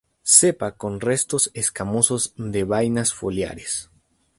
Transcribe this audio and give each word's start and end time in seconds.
Cepa 0.25 0.75
con 0.77 0.99
restos 0.99 1.51
escamosos 1.53 2.33
de 2.35 2.63
vainas 2.63 3.13
foliares. 3.13 3.91